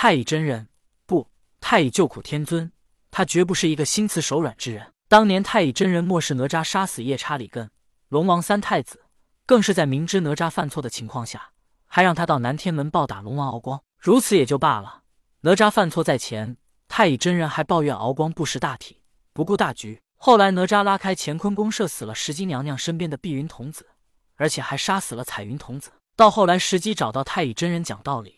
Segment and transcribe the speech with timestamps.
[0.00, 0.68] 太乙真人
[1.06, 1.28] 不，
[1.60, 2.70] 太乙救苦天尊，
[3.10, 4.92] 他绝不是一个心慈手软之人。
[5.08, 7.68] 当年太乙真人漠视哪吒杀死夜叉里根、
[8.08, 9.06] 龙王三太子，
[9.44, 11.50] 更是在明知哪吒犯错的情况下，
[11.88, 13.82] 还让他到南天门暴打龙王敖光。
[13.98, 15.02] 如此也就罢了，
[15.40, 16.56] 哪吒犯错在前，
[16.86, 19.02] 太乙真人还抱怨敖光不识大体，
[19.32, 20.00] 不顾大局。
[20.16, 23.84] 后来哪吒拉开乾坤宫，射死了石矶娘娘身边的碧云童子，
[24.36, 25.90] 而且还杀死了彩云童子。
[26.14, 28.37] 到后来石矶找到太乙真人讲道理，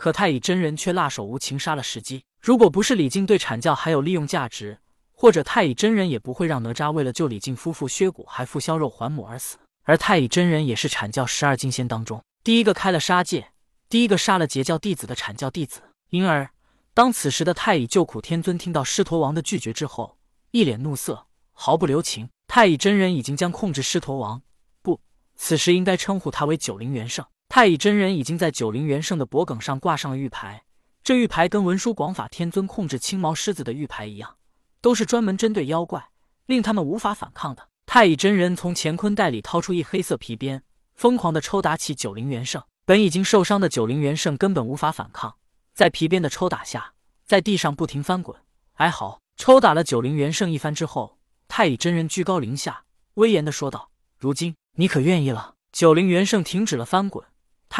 [0.00, 2.22] 可太乙真人却辣手无情杀了石矶。
[2.40, 4.78] 如果不是李靖对阐教还有利用价值，
[5.12, 9.58] 或者太乙真人也不会让哪吒为了救李靖夫妇削骨还复削肉还母而死。
[9.82, 13.50] 而太乙真人也是阐教十二金仙当中第一个开了杀戒、
[13.90, 15.82] 第一个杀了截教弟子的阐教弟子。
[16.08, 16.48] 因而，
[16.94, 20.16] 当此时的太乙救苦天尊听到狮驼王的拒绝之后，
[20.50, 22.30] 一脸怒色，毫不留情。
[22.48, 24.40] 太乙真人已经将控制狮驼王，
[24.80, 24.98] 不，
[25.36, 27.22] 此时应该称呼他为九灵元圣。
[27.52, 30.62] 太乙真人已经在九灵元圣的脖颈上挂上了玉牌，
[31.02, 34.36] 这玉牌跟文殊广法天尊控制青毛狮子的玉牌一样。
[34.80, 36.10] 都是专门针对妖怪，
[36.46, 37.66] 令他们无法反抗的。
[37.86, 40.62] 太乙真人从乾坤袋里掏出一黑色皮鞭，
[40.94, 42.62] 疯狂的抽打起九灵元圣。
[42.86, 45.34] 本已经受伤的九灵元圣根本无法反抗，
[45.74, 46.92] 在皮鞭的抽打下，
[47.26, 48.38] 在地上不停翻滚
[48.74, 49.18] 哀嚎。
[49.36, 57.24] 抽打了九灵元圣一番之后，太乙真人居高临下，威严的说道：“如今你可愿意了？”九灵元圣停止了翻滚，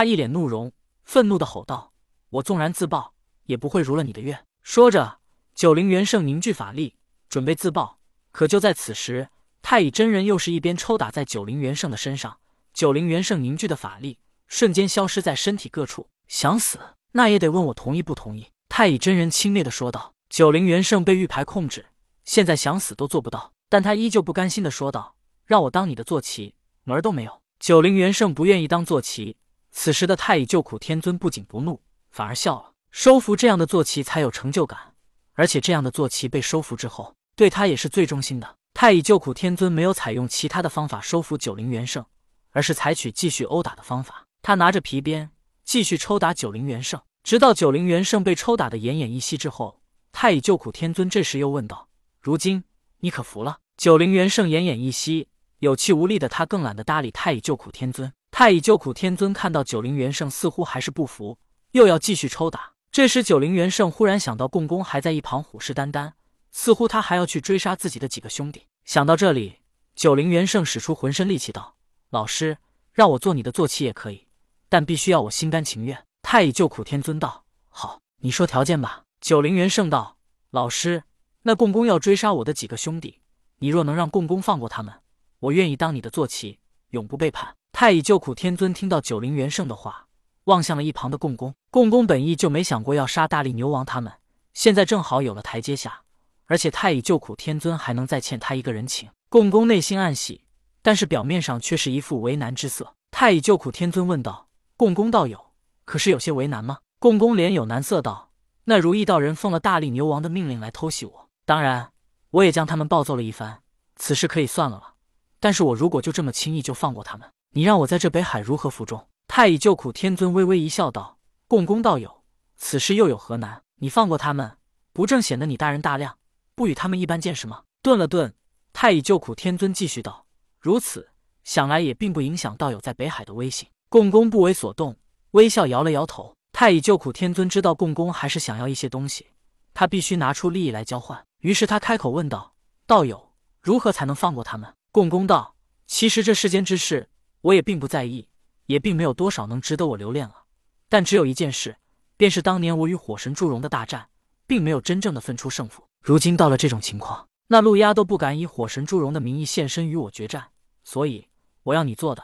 [0.01, 0.73] 他一脸怒容，
[1.05, 1.93] 愤怒的吼道
[2.31, 3.13] ：“我纵然自爆，
[3.45, 5.19] 也不会如了你的愿。”说着。
[5.55, 6.97] 九灵元圣凝聚法力，
[7.29, 7.99] 准备自爆。
[8.33, 9.29] 可就在此时，
[9.61, 12.39] 太乙真人又是一边抽打在九灵元圣的身上，
[12.73, 16.09] 九灵元圣凝聚的法力瞬间消失在身体各处。
[16.29, 16.79] 想死，
[17.13, 18.47] 那也得问我同意不同意。
[18.71, 20.15] 太乙真人轻蔑的说道。
[20.31, 21.85] 九灵元圣被玉牌控制，
[22.25, 25.15] 现在想死都做不到，但他依旧不甘心的说道
[25.45, 26.55] ：“让我当你的坐骑，
[26.85, 29.37] 门儿都没有。”九灵元圣不愿意当坐骑。
[29.71, 32.73] 此时的太乙救苦天尊不仅不怒，反而笑了。
[32.91, 34.95] 收服这样的坐骑才有成就感。
[35.35, 38.57] 而且这样的坐骑被收服之后，对他也是最忠心的。
[38.75, 42.05] 太乙救苦天尊没有采用其他的方法收服九灵元圣，
[42.51, 44.27] 而是采取继续殴打的方法。
[44.43, 45.31] 他拿着皮鞭
[45.65, 49.81] 继续抽打九灵元圣，直到九灵元圣被抽打的奄奄一息之后，
[50.13, 51.89] 太乙救苦天尊这时又问道
[52.21, 52.65] ：“如今
[52.99, 55.29] 你可服了？”九灵元圣奄奄一息，
[55.61, 58.13] 有气无力的他更懒得搭理太乙救苦天尊。
[58.41, 61.37] 太乙救苦天尊看到九灵元圣似乎还是不服，
[61.73, 62.73] 又要继续抽打。
[62.91, 66.13] 这时，九灵元圣忽然想到，共工还在一旁虎视眈眈，
[66.51, 68.67] 似乎他还要去追杀自己的几个兄弟。
[68.87, 69.59] 想到这里，
[69.95, 71.77] 九灵元圣使出浑身力气道
[72.09, 72.57] ：“老师，
[72.95, 74.27] 让我做你的坐骑也可以，
[74.71, 80.17] 但必须要我心甘情愿。”太乙救苦天尊道：“好，你说条件吧。”九灵元圣道
[80.49, 81.03] ：“老师，
[81.43, 83.21] 那共工要追杀我的几个兄弟，
[83.59, 84.95] 你若能让共工放过他们，
[85.41, 86.59] 我愿意当你的坐骑，
[86.93, 90.07] 永不背叛。”太乙救苦天尊听到九灵元圣的话。
[90.45, 94.13] 望向了一旁的共工，共工本意就没想过要杀大力牛王他们，
[94.53, 96.03] 现在正好有了台阶下，
[96.45, 99.09] 而且太乙救苦天尊还能再欠他一个人情。
[99.31, 100.45] 共工内心暗喜，
[100.83, 102.95] 但是表面上却是一副为难之色。
[103.11, 105.53] 太乙救苦天尊问道：“共工道友，
[105.87, 108.33] 可是有些为难吗？”共工脸有难色道
[108.65, 111.91] ：“那如意道人奉了大力牛王的命令来偷袭我，当然
[112.33, 113.63] 我也将他们暴揍了一番，
[113.97, 114.97] 此事可以算了了。
[115.39, 122.25] 但是我如果就这么轻易就放过他们，你让我在这北海如何服众？”太乙救苦天尊微微一笑，道：“共工道友，
[122.57, 123.63] 此事又有何难？
[123.77, 124.59] 你放过他们，
[124.93, 126.19] 不正显得你大人大量，
[126.55, 128.35] 不与他们一般见识吗？”顿了顿，
[128.73, 130.27] 太乙救苦天尊继续道
[130.59, 131.11] ：“如此
[131.45, 134.97] 想来，也并不影响道友在北海的威信。”共工不为所动，
[135.33, 136.37] 微笑摇了摇头。
[136.53, 139.29] 太乙救苦天尊知道共工还是想要一些东西，
[139.73, 141.25] 他必须拿出利益来交换。
[141.39, 142.55] 于是他开口问道
[142.87, 145.55] ：“道友，如何才能放过他们？”共工道
[145.87, 147.09] ：“其实这世间之事，
[147.41, 148.27] 我也并不在意。”
[148.67, 150.45] 也并没有多少能值得我留恋了，
[150.89, 151.77] 但只有一件事，
[152.17, 154.09] 便是当年我与火神祝融的大战，
[154.47, 155.83] 并没有真正的分出胜负。
[156.01, 160.51] 如今到了这种情况，那陆压都不敢以火神祝融的名义现身与我决战，
[160.85, 161.27] 所以
[161.65, 162.23] 我要你做的，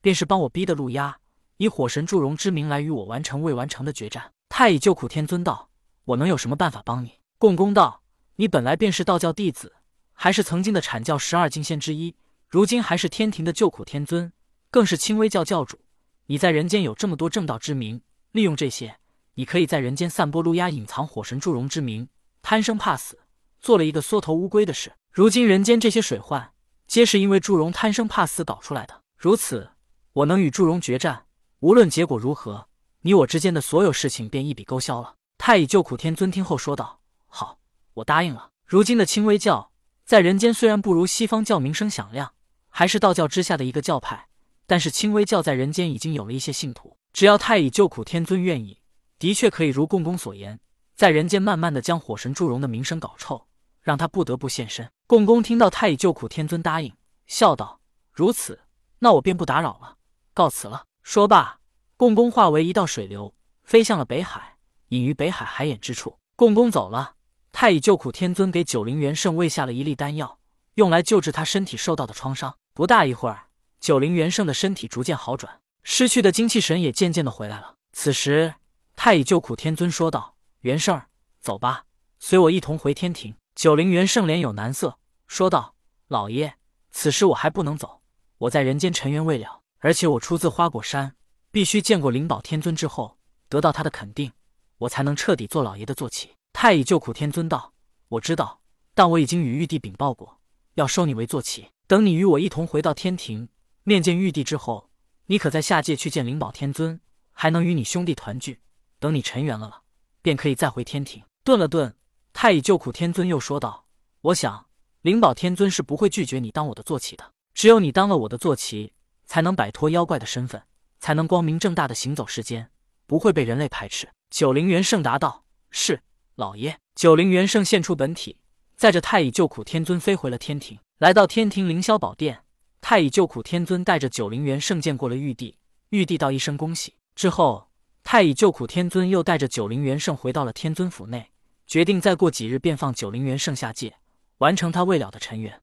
[0.00, 1.18] 便是帮我逼的陆压
[1.56, 4.30] 以火神祝融之名来与我完成未完成的决战。
[4.48, 5.68] 太乙救苦天尊道
[6.06, 8.02] ：“我能有什么办法帮你？”共工道
[8.36, 9.74] ：“你本来便是道教弟子，
[10.12, 12.14] 还是曾经的阐教十二金仙之一，
[12.48, 14.32] 如今还是天庭的救苦天尊，
[14.70, 15.78] 更是清微教教主。”
[16.26, 18.98] 你在人间有这么多正道之名，利用这些，
[19.34, 22.06] 你可以在人间散播路压隐藏火神祝融之名，
[22.42, 23.18] 贪生怕死，
[23.60, 24.92] 做了一个缩头乌龟的事。
[25.10, 26.52] 如今人间这些水患，
[26.86, 29.02] 皆是因为祝融贪生怕死搞出来的。
[29.16, 29.70] 如此，
[30.12, 31.24] 我能与祝融决战，
[31.60, 32.68] 无论结果如何，
[33.00, 35.14] 你我之间的所有事情便一笔勾销了。
[35.38, 37.58] 太乙救苦天尊听后说道：“好，
[37.94, 38.50] 我答应了。
[38.66, 39.70] 如今的清微教
[40.04, 42.34] 在人间虽然不如西方教名声响亮，
[42.68, 44.28] 还是道教之下的一个教派。”
[44.68, 48.82] 但是清微教在人间已经有了一些信徒，只要太乙救苦天尊愿意，
[49.18, 50.60] 的确可以如共工所言，
[50.94, 53.46] 在人间慢慢的将火神祝融的名声搞臭，
[53.80, 54.90] 让他不得不现身。
[55.06, 56.94] 共工听到太乙救苦天尊答应，
[57.26, 57.80] 笑道
[58.12, 58.60] ：“如此，
[58.98, 59.96] 那我便不打扰了，
[60.34, 61.60] 告辞了。”说罢，
[61.96, 63.34] 共工化为一道水流，
[63.64, 66.18] 飞向了北海，隐于北海海眼之处。
[66.36, 67.14] 共工走了，
[67.52, 70.38] 太乙救苦天尊给九灵元圣喂下了一粒丹药，
[70.74, 72.54] 用来救治他身体受到的创伤。
[72.74, 73.47] 不大一会儿，
[73.80, 77.76] 九灵元圣的身体逐渐好转，失去的精气神也渐渐的回来了。
[77.92, 78.54] 此时，
[78.96, 81.00] 太乙救苦天尊说道：“元圣，
[81.40, 81.84] 走吧，
[82.18, 85.74] 随我一同回天庭。”九灵元圣脸有难色，说道
[86.06, 86.54] ：“老爷，
[86.90, 88.02] 此时我还不能走，
[88.38, 91.16] 我在人间尘缘未了，而且我出自花果山，
[91.50, 94.32] 必须见过灵宝天尊之后，得到他的肯定，
[94.78, 97.72] 我才能彻底做老爷的坐骑。”太乙救苦天尊道
[98.10, 98.60] ：“我知道，
[98.94, 100.40] 但我已经与玉帝禀报过，
[100.74, 101.68] 要收你为坐骑。
[101.86, 103.48] 等你与我一同回到天庭，
[103.84, 104.90] 面见玉帝之后，
[105.26, 107.00] 你可在下界去见灵宝天尊，
[107.32, 108.60] 还能与你兄弟团聚。
[108.98, 109.82] 等你尘缘了了，
[110.22, 111.94] 便可以再回天庭。”顿了顿。
[112.34, 113.86] 太乙救苦天尊又说道
[114.20, 114.66] ：“我想
[115.02, 117.32] 灵宝天尊是不会拒绝你当我的坐骑的。
[117.52, 118.92] 只有你当了我的坐骑，
[119.24, 120.62] 才能摆脱妖怪的身份，
[121.00, 122.70] 才能光明正大的行走世间，
[123.06, 126.02] 不会被人类排斥。”九灵元圣答道：“是
[126.36, 128.38] 老爷。”九灵元圣现出本体，
[128.76, 130.78] 载着太乙救苦天尊飞回了天庭。
[130.98, 132.44] 来到天庭凌霄宝殿，
[132.80, 135.56] 太乙救苦天尊带着九灵元圣见过了玉帝。
[135.90, 137.68] 玉帝道一声恭喜之后，
[138.02, 141.30] 太乙救苦天尊又带着九灵元圣回到了天尊府内。
[141.66, 143.96] 决定再过几日便放九灵元圣下界，
[144.38, 145.60] 完成他未了的尘缘。